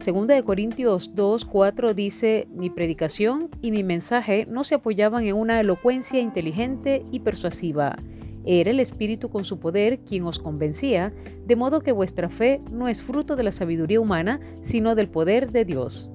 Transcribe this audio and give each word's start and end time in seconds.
Segunda 0.00 0.34
de 0.34 0.42
Corintios 0.42 1.14
2, 1.14 1.44
4 1.44 1.92
dice, 1.92 2.48
mi 2.50 2.70
predicación 2.70 3.50
y 3.60 3.70
mi 3.70 3.84
mensaje 3.84 4.46
no 4.46 4.64
se 4.64 4.76
apoyaban 4.76 5.26
en 5.26 5.36
una 5.36 5.60
elocuencia 5.60 6.20
inteligente 6.20 7.04
y 7.12 7.20
persuasiva. 7.20 7.98
Era 8.46 8.70
el 8.70 8.80
Espíritu 8.80 9.28
con 9.28 9.44
su 9.44 9.58
poder 9.60 9.98
quien 9.98 10.24
os 10.24 10.38
convencía, 10.38 11.12
de 11.44 11.54
modo 11.54 11.82
que 11.82 11.92
vuestra 11.92 12.30
fe 12.30 12.62
no 12.70 12.88
es 12.88 13.02
fruto 13.02 13.36
de 13.36 13.42
la 13.42 13.52
sabiduría 13.52 14.00
humana, 14.00 14.40
sino 14.62 14.94
del 14.94 15.10
poder 15.10 15.52
de 15.52 15.66
Dios. 15.66 16.08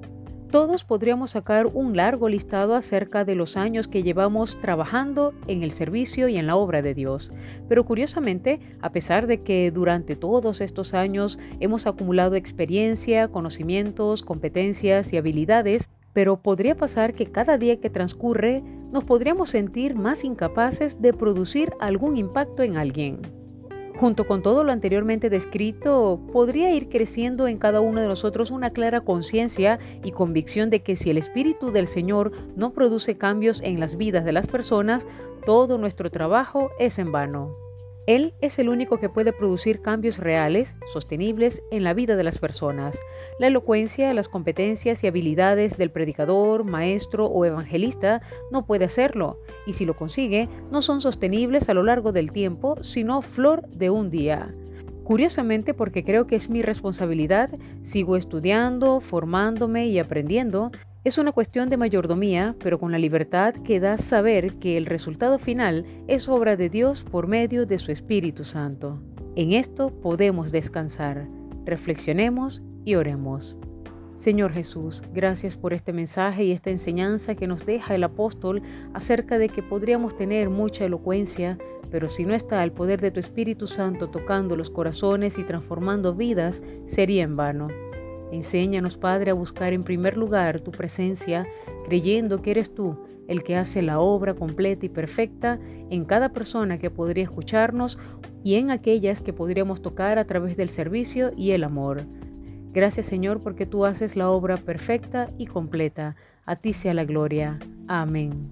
Todos 0.56 0.86
podríamos 0.86 1.32
sacar 1.32 1.68
un 1.68 1.98
largo 1.98 2.30
listado 2.30 2.76
acerca 2.76 3.26
de 3.26 3.36
los 3.36 3.58
años 3.58 3.90
que 3.90 4.04
llevamos 4.04 4.58
trabajando 4.62 5.34
en 5.48 5.64
el 5.64 5.72
servicio 5.72 6.30
y 6.30 6.38
en 6.38 6.48
la 6.48 6.56
obra 6.56 6.82
de 6.82 6.94
Dios. 6.94 7.34
Pero 7.68 7.84
curiosamente, 7.84 8.62
a 8.80 8.94
pesar 8.94 9.28
de 9.28 9.42
que 9.44 9.70
durante 9.70 10.16
todos 10.16 10.62
estos 10.62 10.94
años 10.94 11.40
hemos 11.60 11.88
acumulado 11.88 12.36
experiencia, 12.36 13.28
conocimientos, 13.28 14.24
competencias 14.24 15.12
y 15.12 15.18
habilidades, 15.18 15.90
pero 16.14 16.38
podría 16.38 16.78
pasar 16.78 17.16
que 17.16 17.26
cada 17.26 17.58
día 17.58 17.82
que 17.82 17.90
transcurre 17.90 18.64
nos 18.94 19.04
podríamos 19.04 19.50
sentir 19.50 19.96
más 19.96 20.24
incapaces 20.24 21.02
de 21.02 21.12
producir 21.12 21.74
algún 21.82 22.16
impacto 22.16 22.64
en 22.64 22.78
alguien. 22.78 23.20
Junto 23.98 24.26
con 24.26 24.42
todo 24.42 24.64
lo 24.64 24.74
anteriormente 24.74 25.30
descrito, 25.30 26.20
podría 26.34 26.72
ir 26.72 26.90
creciendo 26.90 27.48
en 27.48 27.58
cada 27.58 27.80
uno 27.80 28.02
de 28.02 28.08
nosotros 28.08 28.52
una 28.52 28.72
clara 28.72 29.02
conciencia 29.02 29.80
y 30.04 30.12
convicción 30.12 30.70
de 30.70 30.82
que 30.82 30.98
si 30.98 31.10
el 31.10 31.18
Espíritu 31.18 31.72
del 31.72 31.88
Señor 31.88 32.34
no 32.58 32.74
produce 32.74 33.18
cambios 33.18 33.62
en 33.62 33.80
las 33.80 33.96
vidas 33.96 34.26
de 34.26 34.34
las 34.34 34.48
personas, 34.48 35.08
todo 35.46 35.78
nuestro 35.78 36.12
trabajo 36.12 36.72
es 36.78 37.00
en 37.00 37.14
vano. 37.14 37.65
Él 38.08 38.36
es 38.40 38.60
el 38.60 38.70
único 38.70 39.00
que 39.00 39.10
puede 39.10 39.34
producir 39.34 39.82
cambios 39.82 40.20
reales, 40.20 40.76
sostenibles 40.94 41.64
en 41.72 41.84
la 41.84 41.96
vida 41.96 42.16
de 42.16 42.24
las 42.24 42.38
personas. 42.38 43.00
La 43.40 43.48
elocuencia, 43.48 44.14
las 44.14 44.30
competencias 44.30 45.04
y 45.04 45.08
habilidades 45.08 45.78
del 45.78 45.90
predicador, 45.90 46.66
maestro 46.66 47.26
o 47.26 47.46
evangelista 47.46 48.22
no 48.52 48.68
puede 48.68 48.86
hacerlo, 48.86 49.40
y 49.66 49.74
si 49.74 49.86
lo 49.86 49.96
consigue, 49.96 50.48
no 50.72 50.84
son 50.84 51.02
sostenibles 51.02 51.68
a 51.68 51.74
lo 51.74 51.82
largo 51.82 52.12
del 52.12 52.32
tiempo, 52.32 52.76
sino 52.84 53.24
flor 53.24 53.68
de 53.70 53.90
un 53.90 54.12
día. 54.12 54.54
Curiosamente, 55.04 55.74
porque 55.74 56.04
creo 56.04 56.28
que 56.28 56.36
es 56.36 56.50
mi 56.50 56.62
responsabilidad, 56.62 57.50
sigo 57.84 58.18
estudiando, 58.18 59.02
formándome 59.02 59.88
y 59.88 60.00
aprendiendo, 60.00 60.72
es 61.06 61.20
una 61.20 61.32
cuestión 61.32 61.70
de 61.70 61.78
mayordomía, 61.78 62.56
pero 62.60 62.80
con 62.80 62.92
la 62.92 62.98
libertad 62.98 63.54
que 63.54 63.80
da 63.80 64.00
saber 64.00 64.56
que 64.56 64.76
el 64.76 64.88
resultado 64.88 65.38
final 65.38 65.86
es 66.08 66.28
obra 66.28 66.58
de 66.58 66.68
Dios 66.68 67.04
por 67.04 67.28
medio 67.28 67.68
de 67.68 67.78
su 67.78 67.92
Espíritu 67.92 68.44
Santo. 68.44 69.00
En 69.36 69.52
esto 69.52 69.92
podemos 70.02 70.52
descansar. 70.52 71.28
Reflexionemos 71.64 72.64
y 72.86 72.96
oremos. 72.96 73.60
Señor 74.14 74.54
Jesús, 74.54 75.04
gracias 75.14 75.56
por 75.58 75.74
este 75.74 75.94
mensaje 75.94 76.44
y 76.44 76.52
esta 76.52 76.72
enseñanza 76.72 77.36
que 77.36 77.46
nos 77.46 77.68
deja 77.68 77.94
el 77.94 78.04
apóstol 78.04 78.64
acerca 78.96 79.38
de 79.38 79.50
que 79.50 79.62
podríamos 79.62 80.18
tener 80.18 80.50
mucha 80.50 80.86
elocuencia, 80.86 81.60
pero 81.92 82.10
si 82.10 82.26
no 82.26 82.34
está 82.34 82.64
el 82.64 82.72
poder 82.72 83.00
de 83.00 83.12
tu 83.12 83.20
Espíritu 83.20 83.68
Santo 83.68 84.10
tocando 84.10 84.56
los 84.56 84.72
corazones 84.72 85.38
y 85.38 85.44
transformando 85.44 86.16
vidas, 86.16 86.64
sería 86.88 87.24
en 87.24 87.36
vano. 87.36 87.85
Enséñanos, 88.32 88.98
Padre, 88.98 89.32
a 89.32 89.36
buscar 89.36 89.74
en 89.74 89.84
primer 89.84 90.18
lugar 90.18 90.62
tu 90.62 90.72
presencia, 90.72 91.48
creyendo 91.86 92.42
que 92.42 92.52
eres 92.52 92.74
tú 92.74 92.98
el 93.28 93.44
que 93.44 93.56
hace 93.56 93.82
la 93.82 94.00
obra 94.00 94.36
completa 94.36 94.86
y 94.86 94.90
perfecta 94.90 95.60
en 95.90 96.06
cada 96.06 96.30
persona 96.30 96.78
que 96.78 96.92
podría 96.92 97.24
escucharnos 97.24 97.98
y 98.44 98.56
en 98.56 98.72
aquellas 98.72 99.22
que 99.22 99.34
podríamos 99.34 99.82
tocar 99.82 100.20
a 100.20 100.24
través 100.24 100.58
del 100.58 100.70
servicio 100.70 101.32
y 101.36 101.52
el 101.52 101.64
amor. 101.64 102.04
Gracias 102.74 103.06
Señor 103.06 103.42
porque 103.42 103.66
tú 103.66 103.86
haces 103.86 104.16
la 104.16 104.30
obra 104.30 104.58
perfecta 104.58 105.30
y 105.38 105.48
completa. 105.48 106.16
A 106.46 106.56
ti 106.56 106.74
sea 106.74 106.94
la 106.94 107.06
gloria. 107.06 107.58
Amén. 107.88 108.52